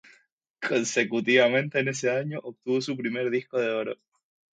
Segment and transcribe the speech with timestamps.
[0.67, 3.97] Consecutivamente en ese año obtuvo su primer disco de oro.